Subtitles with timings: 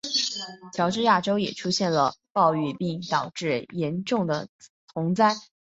[0.73, 4.27] 乔治亚州也出现了暴雨并导致严重
[4.95, 5.35] 洪灾。